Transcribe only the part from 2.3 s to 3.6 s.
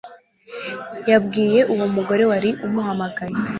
wari uhamagaye